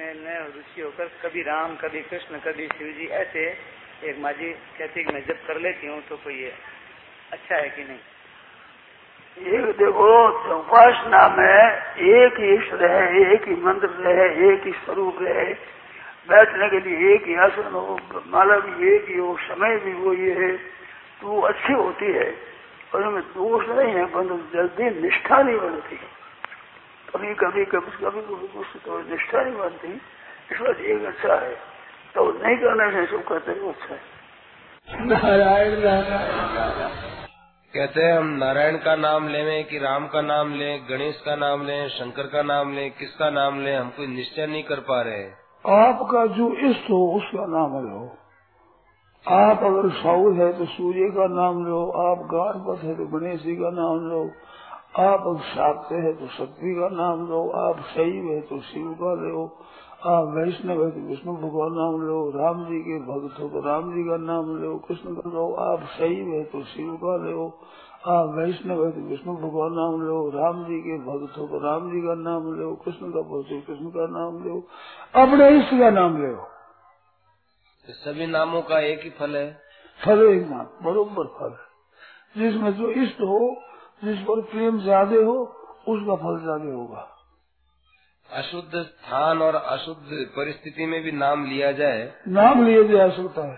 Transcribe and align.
मैंने 0.00 0.34
रुचि 0.44 0.80
होकर 0.80 1.08
कभी 1.22 1.42
राम, 1.42 1.74
कभी 1.76 2.00
कृष्ण, 2.00 2.38
कभी 2.38 2.66
शिव 2.66 2.86
जी 2.98 3.06
ऐसे 3.06 3.40
एक 4.04 4.18
माँ 4.18 4.32
जी 4.32 4.48
कहती 4.78 5.04
मैं 5.04 5.20
जब 5.26 5.46
कर 5.46 5.58
लेती 5.60 5.86
हूँ 5.86 6.00
तो 6.08 6.16
कोई 6.16 6.44
अच्छा 7.32 7.56
है 7.56 7.68
कि 7.68 7.84
नहीं? 7.84 7.98
एक 9.36 9.76
देखो 9.76 10.08
उपासना 10.56 11.20
में 11.28 11.58
एक 12.12 12.40
ही 12.40 12.52
ईश्वर 12.54 12.84
है, 12.90 13.32
एक 13.32 13.48
ही 13.48 13.54
मंत्र 13.54 13.88
रहे 13.88 14.54
एक 14.54 14.64
ही 14.64 14.72
स्वरूप 14.72 15.18
रहे 15.20 15.44
बैठने 16.28 16.68
के 16.68 16.80
लिए 16.80 17.14
एक 17.14 17.26
ही 17.26 17.34
आसन 17.34 17.72
हो 17.72 17.98
माला 18.26 18.56
भी 18.58 18.94
एक 18.94 19.08
ही 19.08 19.18
हो, 19.18 19.36
समय 19.40 19.76
भी 19.76 19.92
वो 19.92 20.14
ये 20.14 20.32
है। 20.34 20.56
तो 21.20 21.40
अच्छी 21.40 21.72
होती 21.72 22.12
है। 22.12 22.34
और 22.94 23.06
उनमें 23.06 23.22
दोष 23.22 23.68
नहीं 23.68 23.94
है 23.94 24.06
परंतु 24.06 24.38
जल्दी 24.54 24.90
निष्ठा 25.02 25.42
नहीं 25.42 25.56
बनती 25.56 26.00
कभी 27.10 27.34
कभी 27.34 27.64
कभी 27.64 27.90
कभी 27.96 28.20
कभी 28.20 28.46
कुछ 28.48 28.66
तो 28.84 28.98
निष्ठा 29.02 29.42
नहीं 29.42 29.54
बनती 29.54 29.92
इस 30.52 30.60
बात 30.60 30.80
एक 30.90 31.04
अच्छा 31.04 31.34
है। 31.34 31.54
तो 32.14 32.24
नहीं 32.32 32.56
करना 32.56 32.90
से 32.90 33.06
सब 33.06 33.24
कहते 33.28 33.52
हैं 33.52 33.72
अच्छा 33.72 33.94
है। 33.94 34.00
नारायण 35.06 35.74
कहते 37.74 38.02
हैं 38.02 38.12
हम 38.18 38.28
नारायण 38.36 38.76
का 38.76 38.94
नाम 38.96 39.28
लें 39.28 39.64
कि 39.64 39.78
राम 39.78 40.06
का 40.06 40.20
नाम 40.20 40.54
लें 40.54 40.86
गणेश 40.90 41.20
का 41.26 41.36
नाम 41.36 41.66
लें 41.66 41.88
शंकर 41.88 42.26
का 42.26 42.42
नाम 42.42 42.72
लें 42.74 42.90
किसका 42.90 43.30
नाम 43.30 43.60
लें 43.60 43.76
हम 43.76 43.90
कोई 43.90 44.06
निश्चय 44.06 44.46
नहीं 44.46 44.62
कर 44.62 44.80
पा 44.88 45.02
रहे 45.02 45.26
आपका 45.64 46.26
जो 46.26 46.48
इष्ट 46.70 46.90
हो 46.90 47.02
उसका 47.16 47.46
नाम 47.48 47.78
लो 47.84 48.00
आप 49.26 49.64
अगर 49.64 49.88
साउल 49.94 50.40
है 50.40 50.52
तो 50.58 50.64
सूर्य 50.64 51.10
का 51.10 51.26
नाम 51.30 51.64
लो 51.64 51.80
आप 52.06 52.18
गणपत 52.30 52.84
है 52.84 52.94
तो 52.94 53.06
गणेश 53.06 53.40
जी 53.40 53.56
का 53.56 53.70
नाम 53.70 54.08
लो 54.10 54.22
आप 54.98 55.20
अगर 55.26 55.40
साक्य 55.40 55.94
है 55.94 56.12
तो 56.12 56.26
शक्ति 56.26 56.74
का 56.74 56.88
नाम 56.88 57.28
लो 57.28 57.50
आप 57.50 57.80
शैव 57.80 58.24
है 58.32 58.40
तो 58.40 58.60
शिव 58.60 58.92
का 58.92 59.14
लो 59.14 59.58
आप 60.06 60.34
वैष्णव 60.34 60.84
है 60.84 60.90
तो 60.90 61.00
विष्णु 61.00 61.34
भगवान 61.36 61.72
नाम 61.72 62.00
लो 62.02 62.30
राम 62.30 62.64
जी 62.64 62.80
के 62.80 62.98
भक्त 62.98 63.40
हो 63.40 63.48
तो 63.48 63.60
राम 63.60 63.94
जी 63.94 64.02
का 64.02 64.16
नाम 64.16 64.56
लो 64.56 64.78
कृष्ण 64.78 65.14
का 65.14 65.30
लो 65.30 65.54
आप 65.54 65.80
शैव 65.98 66.28
है 66.28 66.44
तो 66.44 66.62
शिव 66.62 66.94
का 66.96 67.16
लो 67.16 67.58
आप 68.06 68.34
वैष्णव 68.34 68.84
है 68.86 68.92
तो 68.92 69.00
विष्णु 69.00 69.36
भगवान 69.36 69.72
नाम 69.72 70.00
लो 70.00 70.28
राम 70.28 70.64
जी 70.64 70.80
के 70.80 70.98
भक्त 70.98 71.38
हो 71.38 71.46
तो 71.46 71.58
राम 71.58 71.90
जी 71.90 72.00
का 72.00 72.14
नाम 72.14 72.52
लो 72.52 72.74
कृष्ण 72.74 73.10
का 73.10 73.20
भक्त 73.20 73.66
कृष्ण 73.66 73.86
का 73.86 74.06
नाम 74.06 74.44
लो 74.44 74.60
अपने 75.14 75.58
इष्ट 75.58 75.70
का 75.70 75.90
नाम 75.90 76.22
लो। 76.22 76.34
तो 77.86 77.92
सभी 77.92 78.26
नामों 78.26 78.62
का 78.62 78.80
एक 78.80 79.00
ही 79.04 79.10
फल 79.10 79.36
है? 79.36 79.58
फल 80.04 80.22
एक 80.22 80.48
नाम 80.48 80.84
बरोबर 80.84 81.26
फल 81.26 81.56
जिसमें 82.40 82.72
जो 82.74 82.90
इष्ट 82.90 83.20
हो 83.20 83.56
जिस 84.02 84.18
पर 84.18 84.40
प्रेम 84.40 84.80
ज़्यादा 84.80 85.24
हो 85.24 85.38
उसका 85.88 86.14
फल 86.16 86.38
ज़्यादा 86.40 86.72
होगा। 86.74 87.06
अशुद्ध 88.30 88.82
स्थान 88.82 89.42
और 89.42 89.54
अशुद्ध 89.54 90.26
परिस्थिति 90.36 90.86
में 90.86 91.02
भी 91.02 91.12
नाम 91.12 91.44
लिया 91.46 91.72
जाए। 91.72 92.12
नाम 92.28 92.64
लिया 92.64 92.82
जा 92.82 93.08
सकता 93.08 93.46
है। 93.46 93.56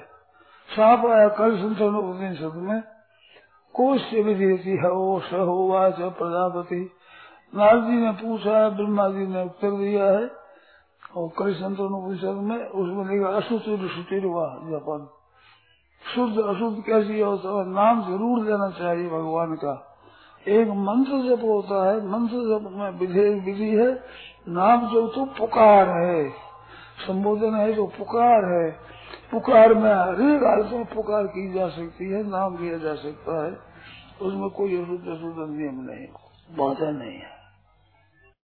सांप 0.68 1.06
आया 1.06 1.28
कल 1.28 1.56
संतन 1.56 1.96
उपनिषद 1.96 2.54
में 2.58 2.82
कोश 3.74 4.00
से 4.00 4.22
विधि 4.22 4.76
है 4.76 4.90
ओ 4.90 5.18
सहोवाच 5.20 6.00
प्रजापति। 6.18 6.80
नारद 7.54 7.82
जी 7.82 7.96
ने 7.96 8.12
पूछा 8.12 8.56
है 8.58 8.70
ब्रह्मा 8.76 9.08
जी 9.08 9.26
ने 9.26 9.44
उत्तर 9.44 9.70
दिया 9.70 10.04
है 10.04 10.24
और 11.16 11.28
कई 11.38 11.54
संतन 11.54 11.94
उपनिषद 11.94 12.42
में 12.42 12.58
उसमें 12.58 13.04
लिखा 13.04 13.36
अशुद्ध 13.36 13.88
सुतिरवा 13.88 14.46
जापान। 14.70 15.08
शुद्ध 16.02 16.38
अशुद्ध 16.38 16.82
कैसी 16.86 17.12
है? 17.12 17.64
नाम 17.70 18.02
ज़रूर 18.02 18.44
लेना 18.44 18.70
चाहिए 18.70 19.08
भगवान 19.08 19.54
का। 19.54 19.91
एक 20.48 20.68
मंत्र 20.68 21.18
जप 21.28 21.42
होता 21.42 21.90
है, 21.90 22.06
मंत्र 22.06 22.36
जप 22.36 22.70
में 22.72 22.90
विधेयक 22.90 23.44
विधि 23.44 23.70
है, 23.70 24.04
नाम 24.48 24.88
जो 24.88 25.06
तो 25.08 25.24
पुकार 25.24 25.88
है, 25.88 26.30
संबोधन 27.06 27.54
है 27.54 27.72
जो 27.72 27.86
पुकार 27.86 28.44
है, 28.44 28.70
पुकार 29.30 29.74
में 29.74 29.94
हरेक 29.94 30.42
हालत 30.42 30.72
में 30.72 30.84
पुकार 30.84 31.26
की 31.26 31.52
जा 31.52 31.68
सकती 31.68 32.10
है, 32.10 32.22
नाम 32.30 32.58
लिया 32.62 32.78
जा 32.78 32.94
सकता 32.94 33.44
है, 33.44 33.52
उसमें 34.22 34.50
कोई 34.50 34.82
अशुद्ध 34.82 35.08
अशुद्ध 35.08 35.50
नियम 35.50 35.80
नहीं, 35.90 36.06
बाधा 36.58 36.90
नहीं 36.90 37.18
है। 37.18 37.41